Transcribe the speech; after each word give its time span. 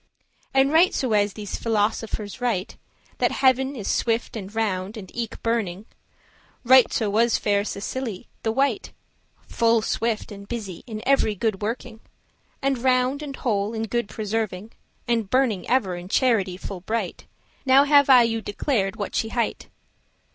And 0.51 0.73
right 0.73 0.95
so 0.95 1.13
as 1.13 1.33
these 1.33 1.57
philosophers 1.57 2.41
write, 2.41 2.75
That 3.19 3.31
heav'n 3.33 3.75
is 3.75 3.87
swift 3.87 4.35
and 4.35 4.51
round, 4.55 4.97
and 4.97 5.11
eke 5.15 5.43
burning, 5.43 5.85
Right 6.63 6.91
so 6.91 7.07
was 7.07 7.37
faire 7.37 7.63
Cecilie 7.63 8.25
the 8.41 8.51
white 8.51 8.93
Full 9.47 9.83
swift 9.83 10.31
and 10.31 10.47
busy 10.47 10.83
in 10.87 11.03
every 11.05 11.35
good 11.35 11.61
working, 11.61 11.99
And 12.63 12.79
round 12.79 13.21
and 13.21 13.35
whole 13.35 13.75
in 13.75 13.83
good 13.83 14.09
persevering, 14.09 14.71
<8> 15.07 15.07
And 15.07 15.29
burning 15.29 15.69
ever 15.69 15.95
in 15.95 16.07
charity 16.09 16.57
full 16.57 16.81
bright; 16.81 17.25
Now 17.63 17.83
have 17.83 18.09
I 18.09 18.23
you 18.23 18.41
declared 18.41 18.95
*what 18.95 19.13
she 19.13 19.27
hight. 19.29 19.67